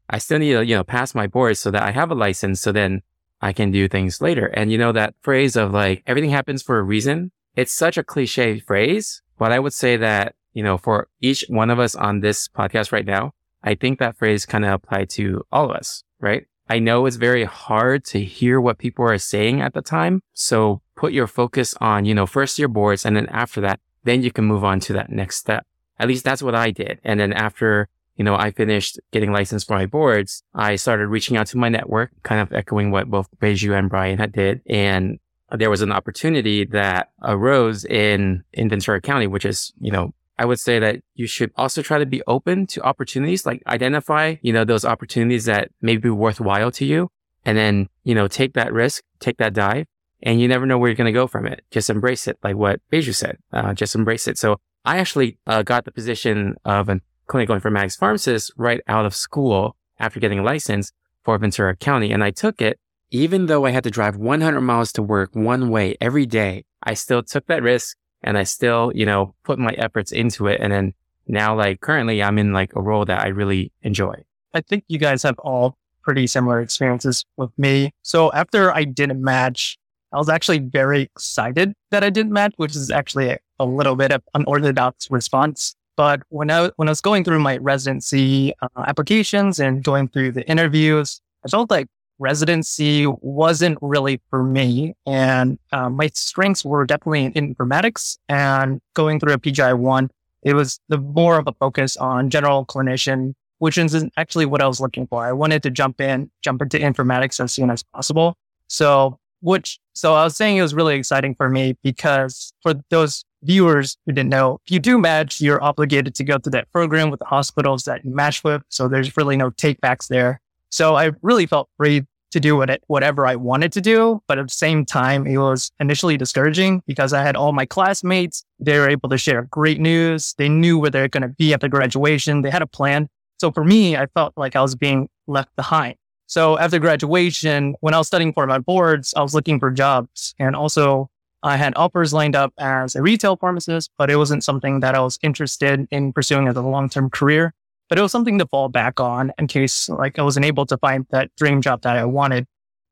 I 0.09 0.19
still 0.19 0.39
need 0.39 0.53
to, 0.53 0.65
you 0.65 0.73
know, 0.73 0.85
pass 0.85 1.13
my 1.13 1.27
boards 1.27 1.59
so 1.59 1.69
that 1.71 1.83
I 1.83 1.91
have 1.91 2.11
a 2.11 2.15
license. 2.15 2.61
So 2.61 2.71
then 2.71 3.01
I 3.41 3.51
can 3.51 3.71
do 3.71 3.89
things 3.89 4.21
later. 4.21 4.45
And 4.45 4.71
you 4.71 4.77
know, 4.77 4.93
that 4.93 5.15
phrase 5.21 5.57
of 5.57 5.73
like, 5.73 6.01
everything 6.07 6.29
happens 6.29 6.63
for 6.63 6.79
a 6.79 6.81
reason. 6.81 7.33
It's 7.57 7.73
such 7.73 7.97
a 7.97 8.05
cliche 8.05 8.61
phrase, 8.61 9.21
but 9.37 9.51
I 9.51 9.59
would 9.59 9.73
say 9.73 9.97
that, 9.97 10.35
you 10.53 10.63
know, 10.63 10.77
for 10.77 11.09
each 11.19 11.43
one 11.49 11.69
of 11.69 11.77
us 11.77 11.93
on 11.93 12.21
this 12.21 12.47
podcast 12.47 12.93
right 12.93 13.05
now, 13.05 13.33
I 13.65 13.75
think 13.75 13.99
that 13.99 14.15
phrase 14.15 14.45
kind 14.45 14.63
of 14.63 14.71
applied 14.71 15.09
to 15.11 15.43
all 15.51 15.71
of 15.71 15.75
us, 15.75 16.05
right? 16.21 16.47
I 16.69 16.79
know 16.79 17.05
it's 17.05 17.17
very 17.17 17.43
hard 17.43 18.05
to 18.05 18.23
hear 18.23 18.61
what 18.61 18.77
people 18.77 19.03
are 19.03 19.17
saying 19.17 19.59
at 19.59 19.73
the 19.73 19.81
time. 19.81 20.21
So 20.33 20.81
put 20.95 21.11
your 21.11 21.27
focus 21.27 21.75
on, 21.81 22.05
you 22.05 22.15
know, 22.15 22.25
first 22.25 22.57
your 22.57 22.69
boards. 22.69 23.05
And 23.05 23.17
then 23.17 23.27
after 23.27 23.59
that, 23.59 23.81
then 24.03 24.23
you 24.23 24.31
can 24.31 24.45
move 24.45 24.63
on 24.63 24.79
to 24.81 24.93
that 24.93 25.09
next 25.09 25.37
step. 25.37 25.65
At 25.99 26.07
least 26.07 26.23
that's 26.23 26.43
what 26.43 26.55
I 26.55 26.71
did. 26.71 26.99
And 27.03 27.19
then 27.19 27.33
after, 27.33 27.87
you 28.15 28.23
know, 28.23 28.35
I 28.35 28.51
finished 28.51 28.99
getting 29.11 29.31
licensed 29.31 29.67
for 29.67 29.75
my 29.75 29.85
boards, 29.85 30.43
I 30.53 30.75
started 30.75 31.07
reaching 31.07 31.37
out 31.37 31.47
to 31.47 31.57
my 31.57 31.69
network, 31.69 32.11
kind 32.23 32.41
of 32.41 32.51
echoing 32.51 32.91
what 32.91 33.09
both 33.09 33.27
Beju 33.39 33.77
and 33.77 33.89
Brian 33.89 34.17
had 34.17 34.31
did. 34.31 34.61
And 34.67 35.19
there 35.51 35.69
was 35.69 35.81
an 35.81 35.91
opportunity 35.91 36.65
that 36.65 37.11
arose 37.21 37.85
in, 37.85 38.43
in 38.53 38.69
Ventura 38.69 39.01
County, 39.01 39.27
which 39.27 39.45
is, 39.45 39.71
you 39.79 39.91
know, 39.91 40.13
I 40.37 40.45
would 40.45 40.59
say 40.59 40.79
that 40.79 41.01
you 41.13 41.27
should 41.27 41.51
also 41.55 41.83
try 41.83 41.99
to 41.99 42.07
be 42.07 42.23
open 42.25 42.65
to 42.67 42.81
opportunities, 42.81 43.45
like 43.45 43.61
identify, 43.67 44.35
you 44.41 44.51
know, 44.51 44.65
those 44.65 44.83
opportunities 44.83 45.45
that 45.45 45.69
may 45.79 45.97
be 45.97 46.09
worthwhile 46.09 46.71
to 46.71 46.85
you. 46.85 47.09
And 47.45 47.55
then, 47.55 47.87
you 48.03 48.15
know, 48.15 48.27
take 48.27 48.53
that 48.53 48.73
risk, 48.73 49.03
take 49.19 49.37
that 49.37 49.53
dive 49.53 49.85
and 50.23 50.41
you 50.41 50.47
never 50.47 50.65
know 50.65 50.77
where 50.77 50.89
you're 50.89 50.95
going 50.95 51.05
to 51.05 51.11
go 51.11 51.27
from 51.27 51.45
it. 51.45 51.63
Just 51.69 51.89
embrace 51.89 52.27
it. 52.27 52.37
Like 52.43 52.55
what 52.55 52.81
Beju 52.91 53.13
said, 53.13 53.37
uh, 53.51 53.73
just 53.73 53.93
embrace 53.93 54.27
it. 54.27 54.37
So 54.37 54.59
I 54.85 54.97
actually 54.97 55.37
uh, 55.45 55.61
got 55.61 55.85
the 55.85 55.91
position 55.91 56.55
of 56.65 56.89
a 56.89 57.01
clinical 57.27 57.55
informatics 57.55 57.97
pharmacist 57.97 58.51
right 58.57 58.81
out 58.87 59.05
of 59.05 59.13
school 59.13 59.75
after 59.99 60.19
getting 60.19 60.39
a 60.39 60.43
license 60.43 60.91
for 61.23 61.37
Ventura 61.37 61.75
County. 61.75 62.11
And 62.11 62.23
I 62.23 62.31
took 62.31 62.61
it 62.61 62.79
even 63.11 63.45
though 63.45 63.65
I 63.65 63.69
had 63.69 63.83
to 63.83 63.91
drive 63.91 64.17
100 64.17 64.59
miles 64.61 64.91
to 64.93 65.03
work 65.03 65.29
one 65.35 65.69
way 65.69 65.95
every 66.01 66.25
day. 66.25 66.65
I 66.81 66.95
still 66.95 67.21
took 67.21 67.45
that 67.45 67.61
risk 67.61 67.95
and 68.23 68.39
I 68.39 68.43
still, 68.43 68.91
you 68.95 69.05
know, 69.05 69.35
put 69.43 69.59
my 69.59 69.71
efforts 69.73 70.11
into 70.11 70.47
it. 70.47 70.59
And 70.59 70.73
then 70.73 70.93
now, 71.27 71.55
like 71.55 71.81
currently 71.81 72.23
I'm 72.23 72.39
in 72.39 72.53
like 72.53 72.75
a 72.75 72.81
role 72.81 73.05
that 73.05 73.21
I 73.21 73.27
really 73.27 73.71
enjoy. 73.83 74.15
I 74.55 74.61
think 74.61 74.83
you 74.87 74.97
guys 74.97 75.21
have 75.23 75.37
all 75.39 75.77
pretty 76.01 76.25
similar 76.25 76.59
experiences 76.59 77.23
with 77.37 77.51
me. 77.57 77.91
So 78.01 78.31
after 78.33 78.73
I 78.73 78.83
didn't 78.83 79.23
match, 79.23 79.77
I 80.13 80.17
was 80.17 80.29
actually 80.29 80.59
very 80.59 81.01
excited 81.01 81.73
that 81.91 82.03
I 82.03 82.09
didn't 82.09 82.31
match, 82.31 82.53
which 82.57 82.75
is 82.75 82.91
actually 82.91 83.29
a, 83.29 83.39
a 83.59 83.65
little 83.65 83.95
bit 83.95 84.11
of 84.11 84.21
unorthodox 84.33 85.09
response. 85.09 85.75
But 85.95 86.21
when 86.29 86.49
I 86.49 86.71
when 86.77 86.87
I 86.87 86.91
was 86.91 87.01
going 87.01 87.23
through 87.23 87.39
my 87.39 87.57
residency 87.57 88.53
uh, 88.61 88.83
applications 88.87 89.59
and 89.59 89.83
going 89.83 90.07
through 90.07 90.31
the 90.31 90.47
interviews, 90.49 91.21
I 91.45 91.49
felt 91.49 91.69
like 91.69 91.87
residency 92.19 93.05
wasn't 93.07 93.77
really 93.81 94.21
for 94.29 94.43
me. 94.43 94.93
And 95.05 95.59
uh, 95.71 95.89
my 95.89 96.07
strengths 96.13 96.63
were 96.63 96.85
definitely 96.85 97.25
in 97.25 97.55
informatics 97.55 98.17
and 98.29 98.79
going 98.93 99.19
through 99.19 99.33
a 99.33 99.37
PGY 99.37 99.77
one 99.77 100.09
it 100.43 100.53
was 100.53 100.79
the 100.89 100.97
more 100.97 101.37
of 101.37 101.47
a 101.47 101.53
focus 101.53 101.97
on 101.97 102.29
general 102.29 102.65
clinician, 102.65 103.33
which 103.59 103.77
isn't 103.77 104.13
actually 104.17 104.45
what 104.45 104.61
I 104.61 104.67
was 104.67 104.79
looking 104.79 105.07
for. 105.07 105.25
I 105.25 105.31
wanted 105.31 105.63
to 105.63 105.71
jump 105.71 106.01
in, 106.01 106.29
jump 106.41 106.61
into 106.61 106.77
informatics 106.77 107.39
as 107.41 107.53
soon 107.53 107.69
as 107.69 107.83
possible. 107.83 108.35
So, 108.67 109.19
which, 109.43 109.79
so 109.93 110.13
I 110.15 110.23
was 110.23 110.35
saying 110.35 110.57
it 110.57 110.61
was 110.61 110.73
really 110.73 110.95
exciting 110.95 111.35
for 111.35 111.49
me 111.49 111.75
because 111.83 112.53
for 112.63 112.73
those 112.89 113.25
viewers 113.43 113.97
who 114.05 114.13
didn't 114.13 114.29
know, 114.29 114.59
if 114.65 114.71
you 114.71 114.79
do 114.79 114.97
match, 114.97 115.41
you're 115.41 115.61
obligated 115.61 116.15
to 116.15 116.23
go 116.23 116.37
through 116.37 116.51
that 116.51 116.71
program 116.71 117.09
with 117.09 117.19
the 117.19 117.25
hospitals 117.25 117.83
that 117.83 118.05
you 118.05 118.15
match 118.15 118.43
with. 118.43 118.63
So 118.69 118.87
there's 118.87 119.15
really 119.17 119.35
no 119.35 119.51
takebacks 119.51 120.07
there. 120.07 120.41
So 120.69 120.95
I 120.95 121.11
really 121.21 121.45
felt 121.45 121.69
free 121.77 122.05
to 122.31 122.39
do 122.39 122.55
what 122.55 122.69
it, 122.69 122.83
whatever 122.87 123.27
I 123.27 123.35
wanted 123.35 123.73
to 123.73 123.81
do. 123.81 124.21
But 124.27 124.39
at 124.39 124.47
the 124.47 124.53
same 124.53 124.85
time, 124.85 125.27
it 125.27 125.37
was 125.37 125.71
initially 125.79 126.17
discouraging 126.17 126.81
because 126.87 127.11
I 127.11 127.21
had 127.21 127.35
all 127.35 127.51
my 127.51 127.65
classmates. 127.65 128.45
They 128.59 128.79
were 128.79 128.89
able 128.89 129.09
to 129.09 129.17
share 129.17 129.43
great 129.43 129.79
news. 129.79 130.33
They 130.37 130.49
knew 130.49 130.79
where 130.79 130.89
they're 130.89 131.09
going 131.09 131.21
to 131.21 131.27
be 131.27 131.53
after 131.53 131.67
graduation. 131.67 132.41
They 132.41 132.49
had 132.49 132.61
a 132.61 132.67
plan. 132.67 133.09
So 133.39 133.51
for 133.51 133.65
me, 133.65 133.97
I 133.97 134.07
felt 134.07 134.33
like 134.37 134.55
I 134.55 134.61
was 134.61 134.73
being 134.73 135.09
left 135.27 135.53
behind. 135.57 135.95
So 136.33 136.57
after 136.57 136.79
graduation, 136.79 137.75
when 137.81 137.93
I 137.93 137.99
was 137.99 138.07
studying 138.07 138.33
for 138.33 138.47
my 138.47 138.57
boards, 138.57 139.13
I 139.15 139.21
was 139.21 139.35
looking 139.35 139.59
for 139.59 139.69
jobs 139.69 140.33
and 140.39 140.55
also 140.55 141.11
I 141.43 141.57
had 141.57 141.73
offers 141.75 142.11
lined 142.11 142.35
up 142.35 142.53
as 142.57 142.95
a 142.95 143.03
retail 143.03 143.35
pharmacist, 143.35 143.91
but 143.99 144.09
it 144.09 144.15
wasn't 144.15 144.43
something 144.43 144.79
that 144.79 144.95
I 144.95 145.01
was 145.01 145.19
interested 145.21 145.87
in 145.91 146.11
pursuing 146.11 146.47
as 146.47 146.55
a 146.55 146.61
long-term 146.61 147.11
career 147.11 147.53
but 147.89 147.99
it 147.99 148.01
was 148.01 148.11
something 148.11 148.39
to 148.39 148.47
fall 148.47 148.69
back 148.69 148.99
on 148.99 149.31
in 149.37 149.45
case 149.45 149.87
like 149.87 150.17
I 150.17 150.23
wasn't 150.23 150.47
able 150.47 150.65
to 150.65 150.77
find 150.77 151.05
that 151.11 151.29
dream 151.37 151.61
job 151.61 151.83
that 151.83 151.95
I 151.95 152.05
wanted. 152.05 152.47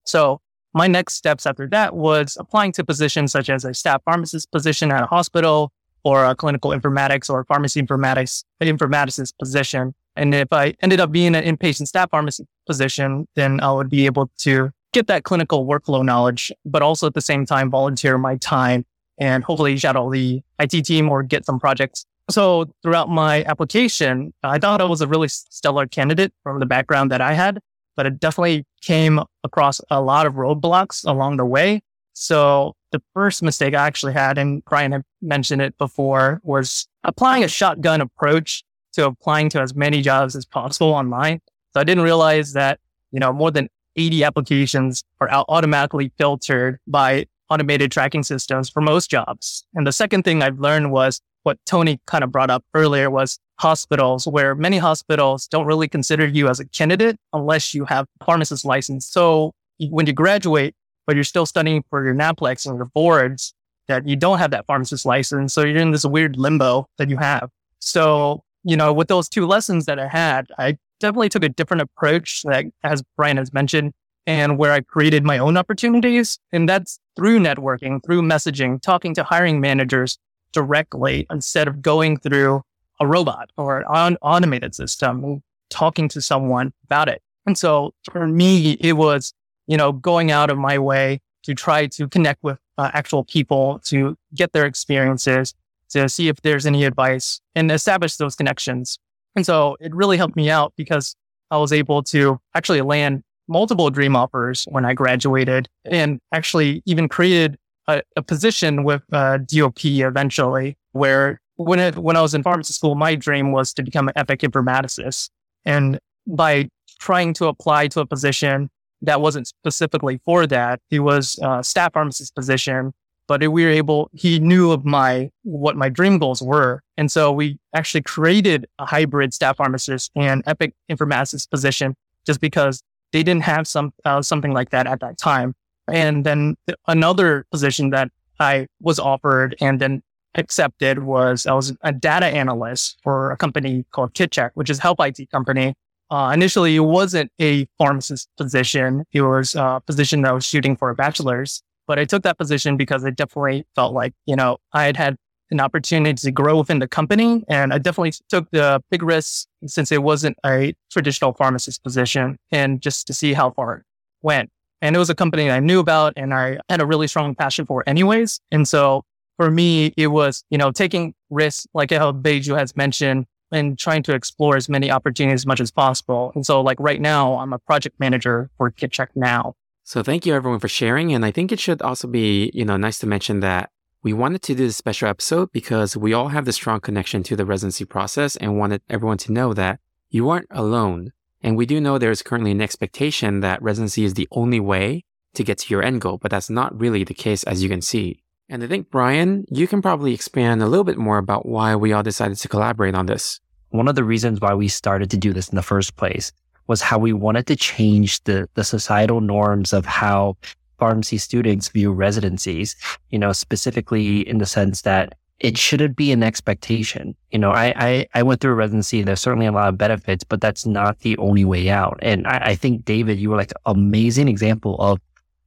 So 0.05 0.41
my 0.75 0.85
next 0.85 1.15
steps 1.15 1.47
after 1.47 1.67
that 1.69 1.95
was 1.95 2.37
applying 2.39 2.71
to 2.73 2.83
positions 2.83 3.31
such 3.31 3.49
as 3.49 3.65
a 3.65 3.73
staff 3.73 4.03
pharmacist 4.05 4.51
position 4.51 4.91
at 4.91 5.01
a 5.01 5.07
hospital 5.07 5.71
or 6.03 6.25
a 6.25 6.35
clinical 6.35 6.69
informatics 6.69 7.31
or 7.31 7.43
pharmacy 7.45 7.81
informatics 7.81 8.43
informaticist 8.61 9.33
position. 9.39 9.95
And 10.15 10.35
if 10.35 10.51
I 10.51 10.73
ended 10.81 10.99
up 10.99 11.11
being 11.11 11.35
an 11.35 11.43
inpatient 11.43 11.87
staff 11.87 12.09
pharmacist 12.11 12.47
position, 12.65 13.27
then 13.35 13.59
I 13.61 13.71
would 13.71 13.89
be 13.89 14.05
able 14.05 14.29
to 14.39 14.71
get 14.93 15.07
that 15.07 15.23
clinical 15.23 15.65
workflow 15.65 16.03
knowledge, 16.03 16.51
but 16.65 16.81
also 16.81 17.07
at 17.07 17.13
the 17.13 17.21
same 17.21 17.45
time 17.45 17.71
volunteer 17.71 18.17
my 18.17 18.35
time 18.37 18.85
and 19.17 19.43
hopefully 19.43 19.77
shadow 19.77 20.11
the 20.11 20.41
IT 20.59 20.85
team 20.85 21.09
or 21.09 21.23
get 21.23 21.45
some 21.45 21.59
projects 21.59 22.05
so 22.31 22.73
throughout 22.81 23.09
my 23.09 23.43
application, 23.43 24.33
I 24.43 24.57
thought 24.57 24.81
I 24.81 24.85
was 24.85 25.01
a 25.01 25.07
really 25.07 25.27
stellar 25.27 25.87
candidate 25.87 26.33
from 26.43 26.59
the 26.59 26.65
background 26.65 27.11
that 27.11 27.21
I 27.21 27.33
had, 27.33 27.59
but 27.95 28.05
it 28.05 28.19
definitely 28.19 28.65
came 28.81 29.19
across 29.43 29.81
a 29.89 30.01
lot 30.01 30.25
of 30.25 30.35
roadblocks 30.35 31.05
along 31.05 31.37
the 31.37 31.45
way. 31.45 31.81
So 32.13 32.73
the 32.91 33.01
first 33.13 33.41
mistake 33.43 33.73
I 33.73 33.85
actually 33.85 34.13
had, 34.13 34.37
and 34.37 34.63
Brian 34.65 34.91
had 34.91 35.03
mentioned 35.21 35.61
it 35.61 35.77
before, 35.77 36.39
was 36.43 36.87
applying 37.03 37.43
a 37.43 37.47
shotgun 37.47 38.01
approach 38.01 38.63
to 38.93 39.05
applying 39.05 39.49
to 39.49 39.61
as 39.61 39.75
many 39.75 40.01
jobs 40.01 40.35
as 40.35 40.45
possible 40.45 40.93
online. 40.93 41.39
So 41.73 41.79
I 41.79 41.83
didn't 41.83 42.03
realize 42.03 42.53
that, 42.53 42.79
you 43.11 43.19
know, 43.19 43.31
more 43.31 43.51
than 43.51 43.69
80 43.95 44.23
applications 44.23 45.03
are 45.19 45.29
automatically 45.49 46.11
filtered 46.17 46.79
by 46.87 47.25
automated 47.49 47.91
tracking 47.91 48.23
systems 48.23 48.69
for 48.69 48.81
most 48.81 49.09
jobs. 49.09 49.65
And 49.73 49.85
the 49.85 49.91
second 49.91 50.23
thing 50.23 50.41
I've 50.41 50.59
learned 50.59 50.91
was 50.91 51.21
what 51.43 51.57
Tony 51.65 51.99
kind 52.05 52.23
of 52.23 52.31
brought 52.31 52.49
up 52.49 52.63
earlier 52.73 53.09
was 53.09 53.39
hospitals, 53.59 54.27
where 54.27 54.55
many 54.55 54.77
hospitals 54.77 55.47
don't 55.47 55.65
really 55.65 55.87
consider 55.87 56.25
you 56.25 56.47
as 56.47 56.59
a 56.59 56.65
candidate 56.65 57.17
unless 57.33 57.73
you 57.73 57.85
have 57.85 58.05
pharmacist 58.25 58.63
license. 58.65 59.05
So 59.05 59.53
when 59.89 60.07
you 60.07 60.13
graduate, 60.13 60.75
but 61.05 61.15
you're 61.15 61.23
still 61.23 61.45
studying 61.45 61.83
for 61.89 62.03
your 62.03 62.13
NAPLEX 62.13 62.65
and 62.65 62.77
your 62.77 62.85
boards, 62.85 63.53
that 63.87 64.07
you 64.07 64.15
don't 64.15 64.37
have 64.37 64.51
that 64.51 64.65
pharmacist 64.65 65.05
license. 65.05 65.53
So 65.53 65.65
you're 65.65 65.81
in 65.81 65.91
this 65.91 66.05
weird 66.05 66.37
limbo 66.37 66.87
that 66.97 67.09
you 67.09 67.17
have. 67.17 67.49
So, 67.79 68.43
you 68.63 68.77
know, 68.77 68.93
with 68.93 69.07
those 69.07 69.29
two 69.29 69.45
lessons 69.47 69.85
that 69.85 69.99
I 69.99 70.07
had, 70.07 70.47
I 70.57 70.77
definitely 70.99 71.29
took 71.29 71.43
a 71.43 71.49
different 71.49 71.81
approach 71.81 72.43
that, 72.43 72.65
as 72.83 73.03
Brian 73.17 73.37
has 73.37 73.53
mentioned, 73.53 73.93
and 74.27 74.57
where 74.57 74.71
I 74.71 74.81
created 74.81 75.23
my 75.23 75.39
own 75.39 75.57
opportunities. 75.57 76.37
And 76.51 76.69
that's 76.69 76.99
through 77.15 77.39
networking, 77.39 78.03
through 78.05 78.21
messaging, 78.21 78.81
talking 78.81 79.15
to 79.15 79.23
hiring 79.23 79.59
managers, 79.59 80.19
directly 80.51 81.25
instead 81.31 81.67
of 81.67 81.81
going 81.81 82.17
through 82.17 82.61
a 82.99 83.07
robot 83.07 83.49
or 83.57 83.83
an 83.89 84.17
automated 84.21 84.75
system, 84.75 85.41
talking 85.69 86.07
to 86.09 86.21
someone 86.21 86.73
about 86.83 87.07
it. 87.07 87.21
And 87.45 87.57
so 87.57 87.93
for 88.11 88.27
me, 88.27 88.73
it 88.79 88.93
was, 88.93 89.33
you 89.67 89.77
know, 89.77 89.91
going 89.91 90.31
out 90.31 90.49
of 90.49 90.57
my 90.57 90.77
way 90.77 91.21
to 91.43 91.55
try 91.55 91.87
to 91.87 92.07
connect 92.07 92.43
with 92.43 92.59
uh, 92.77 92.91
actual 92.93 93.23
people 93.23 93.79
to 93.85 94.15
get 94.35 94.51
their 94.51 94.65
experiences, 94.65 95.55
to 95.91 96.09
see 96.09 96.27
if 96.27 96.41
there's 96.41 96.65
any 96.65 96.83
advice 96.85 97.39
and 97.55 97.71
establish 97.71 98.15
those 98.17 98.35
connections. 98.35 98.97
And 99.35 99.45
so 99.45 99.77
it 99.79 99.93
really 99.95 100.17
helped 100.17 100.35
me 100.35 100.49
out 100.49 100.73
because 100.75 101.15
I 101.49 101.57
was 101.57 101.71
able 101.71 102.03
to 102.03 102.39
actually 102.55 102.81
land 102.81 103.23
multiple 103.47 103.89
dream 103.89 104.15
offers 104.15 104.65
when 104.69 104.85
I 104.85 104.93
graduated 104.93 105.67
and 105.85 106.19
actually 106.31 106.81
even 106.85 107.09
created 107.09 107.57
a, 107.87 108.01
a 108.15 108.21
position 108.21 108.83
with 108.83 109.03
uh, 109.11 109.39
DOP 109.39 109.83
eventually, 109.85 110.77
where 110.93 111.41
when 111.55 111.79
it, 111.79 111.97
when 111.97 112.15
I 112.15 112.21
was 112.21 112.33
in 112.33 112.43
pharmacy 112.43 112.73
school, 112.73 112.95
my 112.95 113.15
dream 113.15 113.51
was 113.51 113.73
to 113.73 113.83
become 113.83 114.07
an 114.07 114.13
Epic 114.15 114.41
informaticist. 114.41 115.29
And 115.65 115.99
by 116.27 116.69
trying 116.99 117.33
to 117.35 117.47
apply 117.47 117.87
to 117.89 117.99
a 117.99 118.05
position 118.05 118.69
that 119.01 119.21
wasn't 119.21 119.47
specifically 119.47 120.21
for 120.23 120.47
that, 120.47 120.79
it 120.89 120.99
was 120.99 121.39
a 121.41 121.63
staff 121.63 121.93
pharmacist 121.93 122.35
position. 122.35 122.93
But 123.31 123.49
we 123.49 123.63
were 123.63 123.71
able, 123.71 124.09
he 124.11 124.39
knew 124.39 124.71
of 124.71 124.83
my, 124.83 125.31
what 125.43 125.77
my 125.77 125.87
dream 125.87 126.19
goals 126.19 126.41
were. 126.41 126.83
And 126.97 127.09
so 127.09 127.31
we 127.31 127.57
actually 127.73 128.01
created 128.01 128.67
a 128.77 128.85
hybrid 128.85 129.33
staff 129.33 129.55
pharmacist 129.55 130.11
and 130.17 130.43
Epic 130.47 130.73
informatics 130.91 131.49
position 131.49 131.95
just 132.25 132.41
because 132.41 132.83
they 133.13 133.23
didn't 133.23 133.43
have 133.43 133.69
some, 133.69 133.93
uh, 134.03 134.21
something 134.21 134.51
like 134.51 134.71
that 134.71 134.85
at 134.85 134.99
that 134.99 135.17
time. 135.17 135.55
And 135.87 136.25
then 136.25 136.57
another 136.89 137.45
position 137.51 137.91
that 137.91 138.09
I 138.41 138.67
was 138.81 138.99
offered 138.99 139.55
and 139.61 139.79
then 139.79 140.03
accepted 140.35 140.99
was 140.99 141.47
I 141.47 141.53
was 141.53 141.71
a 141.83 141.93
data 141.93 142.25
analyst 142.25 142.97
for 143.01 143.31
a 143.31 143.37
company 143.37 143.85
called 143.91 144.13
KitCheck, 144.13 144.51
which 144.55 144.69
is 144.69 144.77
health 144.79 144.97
IT 144.99 145.31
company. 145.31 145.73
Uh, 146.09 146.31
initially, 146.33 146.75
it 146.75 146.79
wasn't 146.79 147.31
a 147.39 147.65
pharmacist 147.77 148.27
position. 148.35 149.05
It 149.13 149.21
was 149.21 149.55
a 149.55 149.81
position 149.87 150.23
that 150.23 150.31
I 150.31 150.33
was 150.33 150.45
shooting 150.45 150.75
for 150.75 150.89
a 150.89 150.95
bachelor's, 150.95 151.63
but 151.87 151.99
I 151.99 152.05
took 152.05 152.23
that 152.23 152.37
position 152.37 152.77
because 152.77 153.03
I 153.03 153.09
definitely 153.09 153.65
felt 153.75 153.93
like, 153.93 154.13
you 154.25 154.35
know, 154.35 154.57
I 154.73 154.85
had 154.85 154.97
had 154.97 155.17
an 155.51 155.59
opportunity 155.59 156.13
to 156.13 156.31
grow 156.31 156.57
within 156.57 156.79
the 156.79 156.87
company. 156.87 157.43
And 157.47 157.73
I 157.73 157.77
definitely 157.77 158.13
took 158.29 158.49
the 158.51 158.81
big 158.89 159.03
risks 159.03 159.47
since 159.67 159.91
it 159.91 160.01
wasn't 160.01 160.37
a 160.45 160.73
traditional 160.89 161.33
pharmacist 161.33 161.83
position 161.83 162.37
and 162.51 162.81
just 162.81 163.05
to 163.07 163.13
see 163.13 163.33
how 163.33 163.51
far 163.51 163.75
it 163.75 163.83
went. 164.21 164.49
And 164.81 164.95
it 164.95 164.99
was 164.99 165.09
a 165.09 165.15
company 165.15 165.51
I 165.51 165.59
knew 165.59 165.79
about 165.79 166.13
and 166.15 166.33
I 166.33 166.59
had 166.69 166.81
a 166.81 166.85
really 166.85 167.07
strong 167.07 167.35
passion 167.35 167.65
for 167.65 167.83
anyways. 167.85 168.39
And 168.51 168.67
so 168.67 169.03
for 169.37 169.51
me, 169.51 169.93
it 169.97 170.07
was, 170.07 170.43
you 170.49 170.57
know, 170.57 170.71
taking 170.71 171.13
risks, 171.29 171.67
like 171.73 171.91
how 171.91 172.11
Beju 172.11 172.57
has 172.57 172.75
mentioned, 172.75 173.25
and 173.51 173.77
trying 173.77 174.01
to 174.03 174.13
explore 174.13 174.55
as 174.55 174.69
many 174.69 174.89
opportunities 174.89 175.41
as 175.41 175.45
much 175.45 175.59
as 175.59 175.71
possible. 175.71 176.31
And 176.33 176.45
so 176.45 176.61
like 176.61 176.79
right 176.79 177.01
now, 177.01 177.37
I'm 177.37 177.53
a 177.53 177.59
project 177.59 177.99
manager 177.99 178.49
for 178.57 178.71
KitCheck 178.71 179.09
now. 179.15 179.53
So 179.83 180.03
thank 180.03 180.25
you 180.25 180.33
everyone 180.33 180.59
for 180.59 180.67
sharing. 180.67 181.13
And 181.13 181.25
I 181.25 181.31
think 181.31 181.51
it 181.51 181.59
should 181.59 181.81
also 181.81 182.07
be, 182.07 182.51
you 182.53 182.65
know, 182.65 182.77
nice 182.77 182.99
to 182.99 183.07
mention 183.07 183.39
that 183.41 183.71
we 184.03 184.13
wanted 184.13 184.41
to 184.43 184.55
do 184.55 184.65
this 184.65 184.77
special 184.77 185.09
episode 185.09 185.51
because 185.51 185.95
we 185.97 186.13
all 186.13 186.29
have 186.29 186.45
the 186.45 186.53
strong 186.53 186.79
connection 186.79 187.23
to 187.23 187.35
the 187.35 187.45
residency 187.45 187.85
process 187.85 188.35
and 188.35 188.57
wanted 188.57 188.81
everyone 188.89 189.17
to 189.19 189.31
know 189.31 189.53
that 189.53 189.79
you 190.09 190.29
aren't 190.29 190.47
alone. 190.51 191.11
And 191.41 191.57
we 191.57 191.65
do 191.65 191.81
know 191.81 191.97
there 191.97 192.11
is 192.11 192.21
currently 192.21 192.51
an 192.51 192.61
expectation 192.61 193.41
that 193.41 193.61
residency 193.61 194.03
is 194.03 194.13
the 194.13 194.27
only 194.31 194.59
way 194.59 195.03
to 195.33 195.43
get 195.43 195.59
to 195.59 195.73
your 195.73 195.83
end 195.83 196.01
goal, 196.01 196.17
but 196.17 196.31
that's 196.31 196.49
not 196.49 196.79
really 196.79 197.03
the 197.03 197.13
case 197.13 197.43
as 197.43 197.63
you 197.63 197.69
can 197.69 197.81
see. 197.81 198.23
And 198.49 198.63
I 198.63 198.67
think, 198.67 198.89
Brian, 198.91 199.45
you 199.49 199.67
can 199.67 199.81
probably 199.81 200.13
expand 200.13 200.61
a 200.61 200.67
little 200.67 200.83
bit 200.83 200.97
more 200.97 201.17
about 201.17 201.45
why 201.45 201.75
we 201.75 201.93
all 201.93 202.03
decided 202.03 202.37
to 202.37 202.47
collaborate 202.47 202.95
on 202.95 203.05
this. 203.05 203.39
One 203.69 203.87
of 203.87 203.95
the 203.95 204.03
reasons 204.03 204.41
why 204.41 204.53
we 204.53 204.67
started 204.67 205.09
to 205.11 205.17
do 205.17 205.31
this 205.31 205.47
in 205.49 205.55
the 205.55 205.61
first 205.61 205.95
place 205.95 206.33
was 206.71 206.81
how 206.81 206.97
we 206.97 207.11
wanted 207.11 207.47
to 207.47 207.55
change 207.57 208.23
the, 208.23 208.47
the 208.53 208.63
societal 208.63 209.19
norms 209.19 209.73
of 209.73 209.85
how 209.85 210.37
pharmacy 210.79 211.17
students 211.17 211.67
view 211.67 211.91
residencies, 211.91 212.77
you 213.09 213.19
know, 213.19 213.33
specifically 213.33 214.25
in 214.25 214.37
the 214.37 214.45
sense 214.45 214.83
that 214.83 215.13
it 215.41 215.57
shouldn't 215.57 215.97
be 215.97 216.13
an 216.13 216.23
expectation. 216.23 217.13
You 217.31 217.39
know, 217.39 217.51
I, 217.51 217.73
I, 217.75 218.07
I, 218.13 218.23
went 218.23 218.39
through 218.39 218.53
a 218.53 218.55
residency. 218.55 219.03
There's 219.03 219.19
certainly 219.19 219.47
a 219.47 219.51
lot 219.51 219.67
of 219.67 219.77
benefits, 219.77 220.23
but 220.23 220.39
that's 220.39 220.65
not 220.65 220.99
the 220.99 221.17
only 221.17 221.43
way 221.43 221.69
out. 221.69 221.99
And 222.01 222.25
I, 222.25 222.37
I 222.51 222.55
think, 222.55 222.85
David, 222.85 223.19
you 223.19 223.31
were 223.31 223.35
like 223.35 223.51
an 223.51 223.75
amazing 223.77 224.29
example 224.29 224.77
of 224.79 224.97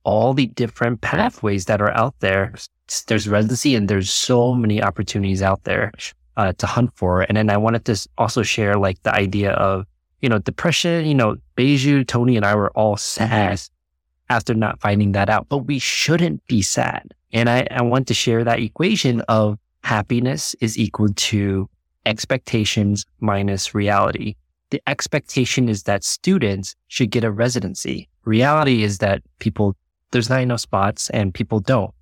all 0.02 0.34
the 0.34 0.48
different 0.48 1.00
pathways 1.00 1.64
that 1.64 1.80
are 1.80 1.96
out 1.96 2.14
there. 2.20 2.52
There's 3.06 3.26
residency 3.26 3.74
and 3.74 3.88
there's 3.88 4.10
so 4.10 4.52
many 4.52 4.82
opportunities 4.82 5.40
out 5.40 5.64
there 5.64 5.90
uh, 6.36 6.52
to 6.58 6.66
hunt 6.66 6.90
for. 6.96 7.22
And 7.22 7.38
then 7.38 7.48
I 7.48 7.56
wanted 7.56 7.86
to 7.86 8.08
also 8.18 8.42
share 8.42 8.74
like 8.76 9.02
the 9.04 9.14
idea 9.14 9.52
of, 9.52 9.86
you 10.20 10.28
know, 10.28 10.38
depression, 10.38 11.06
you 11.06 11.14
know, 11.14 11.36
Beju, 11.56 12.06
Tony 12.06 12.36
and 12.36 12.44
I 12.44 12.54
were 12.54 12.70
all 12.70 12.96
sad 12.96 13.60
after 14.30 14.54
not 14.54 14.80
finding 14.80 15.12
that 15.12 15.28
out, 15.28 15.48
but 15.48 15.58
we 15.58 15.78
shouldn't 15.78 16.46
be 16.46 16.62
sad. 16.62 17.14
And 17.32 17.48
I, 17.50 17.66
I 17.70 17.82
want 17.82 18.06
to 18.08 18.14
share 18.14 18.44
that 18.44 18.60
equation 18.60 19.20
of 19.22 19.58
happiness 19.82 20.54
is 20.60 20.78
equal 20.78 21.08
to 21.08 21.68
expectations 22.06 23.04
minus 23.20 23.74
reality. 23.74 24.36
The 24.70 24.82
expectation 24.86 25.68
is 25.68 25.84
that 25.84 26.04
students 26.04 26.74
should 26.88 27.10
get 27.10 27.24
a 27.24 27.30
residency. 27.30 28.08
Reality 28.24 28.82
is 28.82 28.98
that 28.98 29.22
people, 29.38 29.76
there's 30.10 30.30
not 30.30 30.40
enough 30.40 30.60
spots 30.60 31.10
and 31.10 31.34
people 31.34 31.60
don't. 31.60 31.94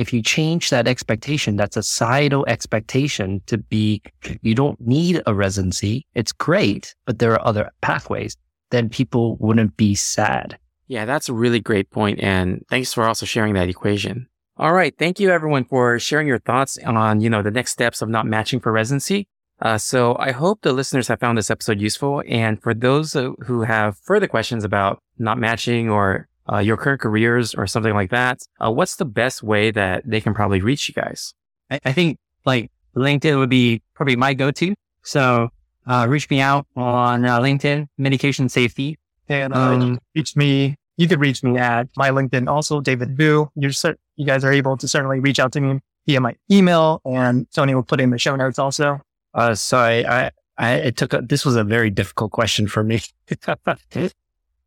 If 0.00 0.14
you 0.14 0.22
change 0.22 0.70
that 0.70 0.88
expectation, 0.88 1.56
that 1.56 1.74
societal 1.74 2.46
expectation 2.48 3.42
to 3.48 3.58
be, 3.58 4.00
you 4.40 4.54
don't 4.54 4.80
need 4.80 5.20
a 5.26 5.34
residency. 5.34 6.06
It's 6.14 6.32
great, 6.32 6.94
but 7.04 7.18
there 7.18 7.34
are 7.34 7.46
other 7.46 7.68
pathways. 7.82 8.34
Then 8.70 8.88
people 8.88 9.36
wouldn't 9.36 9.76
be 9.76 9.94
sad. 9.94 10.58
Yeah, 10.88 11.04
that's 11.04 11.28
a 11.28 11.34
really 11.34 11.60
great 11.60 11.90
point, 11.90 12.18
And 12.18 12.64
thanks 12.70 12.94
for 12.94 13.04
also 13.04 13.26
sharing 13.26 13.52
that 13.54 13.68
equation. 13.68 14.26
All 14.56 14.72
right. 14.72 14.94
Thank 14.98 15.20
you 15.20 15.30
everyone 15.30 15.64
for 15.64 15.98
sharing 15.98 16.26
your 16.26 16.38
thoughts 16.38 16.78
on, 16.78 17.20
you 17.20 17.28
know, 17.28 17.42
the 17.42 17.50
next 17.50 17.72
steps 17.72 18.00
of 18.00 18.08
not 18.08 18.24
matching 18.24 18.58
for 18.58 18.72
residency. 18.72 19.28
Uh, 19.60 19.76
so 19.76 20.16
I 20.18 20.32
hope 20.32 20.62
the 20.62 20.72
listeners 20.72 21.08
have 21.08 21.20
found 21.20 21.36
this 21.36 21.50
episode 21.50 21.78
useful. 21.78 22.22
And 22.26 22.62
for 22.62 22.72
those 22.72 23.12
who 23.12 23.62
have 23.64 23.98
further 23.98 24.26
questions 24.26 24.64
about 24.64 25.02
not 25.18 25.36
matching 25.36 25.90
or 25.90 26.26
uh, 26.52 26.58
your 26.58 26.76
current 26.76 27.00
careers 27.00 27.54
or 27.54 27.66
something 27.66 27.94
like 27.94 28.10
that, 28.10 28.42
uh, 28.64 28.70
what's 28.70 28.96
the 28.96 29.04
best 29.04 29.42
way 29.42 29.70
that 29.70 30.02
they 30.04 30.20
can 30.20 30.34
probably 30.34 30.60
reach 30.60 30.88
you 30.88 30.94
guys? 30.94 31.34
I, 31.70 31.80
I 31.84 31.92
think 31.92 32.18
like 32.44 32.70
LinkedIn 32.96 33.38
would 33.38 33.50
be 33.50 33.82
probably 33.94 34.16
my 34.16 34.34
go-to. 34.34 34.74
So 35.02 35.50
uh, 35.86 36.06
reach 36.08 36.28
me 36.30 36.40
out 36.40 36.66
on 36.76 37.24
uh, 37.24 37.40
LinkedIn, 37.40 37.86
medication 37.98 38.48
safety. 38.48 38.98
And 39.28 39.54
um, 39.54 40.00
reach 40.14 40.34
me. 40.36 40.76
You 40.96 41.08
could 41.08 41.20
reach 41.20 41.42
me 41.42 41.56
at 41.56 41.88
my 41.96 42.10
LinkedIn, 42.10 42.48
also 42.48 42.80
David 42.80 43.16
Vu. 43.16 43.48
You're 43.54 43.70
you 44.16 44.26
guys 44.26 44.44
are 44.44 44.52
able 44.52 44.76
to 44.76 44.88
certainly 44.88 45.20
reach 45.20 45.38
out 45.38 45.52
to 45.52 45.60
me 45.60 45.80
via 46.06 46.20
my 46.20 46.34
email, 46.50 47.00
and 47.04 47.50
Tony 47.52 47.74
will 47.74 47.84
put 47.84 48.00
in 48.00 48.10
the 48.10 48.18
show 48.18 48.36
notes 48.36 48.58
also. 48.58 49.00
Uh, 49.32 49.54
so 49.54 49.78
I, 49.78 50.24
I, 50.26 50.30
I 50.58 50.72
it 50.74 50.96
took 50.96 51.14
a, 51.14 51.22
this 51.22 51.46
was 51.46 51.56
a 51.56 51.64
very 51.64 51.90
difficult 51.90 52.32
question 52.32 52.66
for 52.66 52.82
me. 52.82 53.00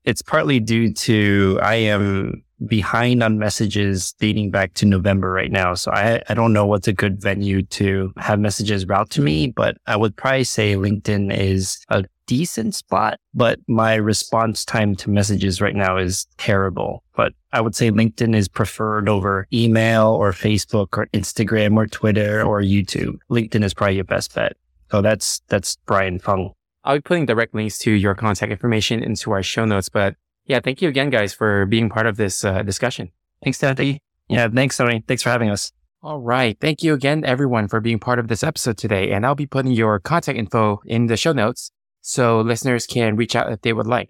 it's 0.05 0.21
partly 0.21 0.59
due 0.59 0.93
to 0.93 1.59
I 1.61 1.75
am 1.75 2.43
behind 2.65 3.23
on 3.23 3.39
messages 3.39 4.13
dating 4.19 4.51
back 4.51 4.73
to 4.75 4.85
November 4.85 5.31
right 5.31 5.51
now. 5.51 5.73
So 5.73 5.91
I, 5.91 6.21
I 6.29 6.33
don't 6.33 6.53
know 6.53 6.65
what's 6.65 6.87
a 6.87 6.93
good 6.93 7.21
venue 7.21 7.61
to 7.63 8.13
have 8.17 8.39
messages 8.39 8.85
route 8.87 9.09
to 9.11 9.21
me, 9.21 9.47
but 9.47 9.77
I 9.85 9.95
would 9.95 10.15
probably 10.15 10.43
say 10.43 10.75
LinkedIn 10.75 11.35
is 11.37 11.83
a 11.89 12.05
decent 12.25 12.73
spot, 12.73 13.19
but 13.33 13.59
my 13.67 13.95
response 13.95 14.63
time 14.63 14.95
to 14.95 15.09
messages 15.09 15.61
right 15.61 15.75
now 15.75 15.97
is 15.97 16.25
terrible. 16.37 17.03
But 17.15 17.33
I 17.51 17.61
would 17.61 17.75
say 17.75 17.91
LinkedIn 17.91 18.35
is 18.35 18.47
preferred 18.47 19.09
over 19.09 19.47
email 19.51 20.07
or 20.07 20.31
Facebook 20.31 20.97
or 20.97 21.07
Instagram 21.07 21.75
or 21.75 21.87
Twitter 21.87 22.41
or 22.41 22.61
YouTube. 22.61 23.17
LinkedIn 23.29 23.63
is 23.63 23.73
probably 23.73 23.95
your 23.95 24.05
best 24.05 24.33
bet. 24.33 24.55
So 24.89 25.01
that's, 25.01 25.41
that's 25.47 25.77
Brian 25.85 26.19
Fung. 26.19 26.53
I'll 26.83 26.97
be 26.97 27.01
putting 27.01 27.25
direct 27.25 27.53
links 27.53 27.77
to 27.79 27.91
your 27.91 28.15
contact 28.15 28.51
information 28.51 29.03
into 29.03 29.31
our 29.31 29.43
show 29.43 29.65
notes, 29.65 29.89
but 29.89 30.15
yeah, 30.45 30.59
thank 30.59 30.81
you 30.81 30.89
again, 30.89 31.09
guys, 31.09 31.33
for 31.33 31.65
being 31.65 31.89
part 31.89 32.05
of 32.05 32.17
this 32.17 32.43
uh, 32.43 32.63
discussion. 32.63 33.11
Thanks, 33.43 33.57
Tony. 33.57 34.01
Yeah, 34.27 34.47
thanks, 34.49 34.77
Tony. 34.77 35.03
Thanks 35.07 35.23
for 35.23 35.29
having 35.29 35.49
us. 35.49 35.71
All 36.01 36.19
right. 36.19 36.57
Thank 36.59 36.83
you 36.83 36.93
again, 36.93 37.23
everyone, 37.23 37.69
for 37.69 37.79
being 37.79 37.99
part 37.99 38.19
of 38.19 38.27
this 38.27 38.43
episode 38.43 38.77
today. 38.77 39.11
And 39.11 39.25
I'll 39.25 39.35
be 39.35 39.45
putting 39.45 39.71
your 39.71 39.99
contact 39.99 40.37
info 40.37 40.81
in 40.85 41.07
the 41.07 41.15
show 41.15 41.31
notes 41.31 41.71
so 42.01 42.41
listeners 42.41 42.85
can 42.85 43.15
reach 43.15 43.35
out 43.37 43.51
if 43.51 43.61
they 43.61 43.71
would 43.71 43.87
like. 43.87 44.09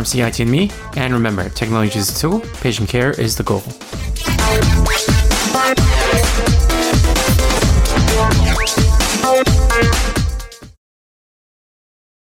Pharmacy 0.01 0.21
IT 0.21 0.39
and 0.39 0.49
me. 0.49 0.71
And 0.95 1.13
remember, 1.13 1.47
technology 1.49 1.99
is 1.99 2.09
a 2.09 2.19
tool, 2.19 2.39
patient 2.59 2.89
care 2.89 3.11
is 3.21 3.35
the 3.35 3.43
goal. 3.43 3.61